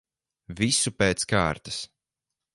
[0.61, 1.79] Visu pēc kārtas.